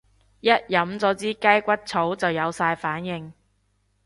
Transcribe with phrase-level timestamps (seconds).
[0.39, 3.33] 一飲咗支雞骨草就有晒反應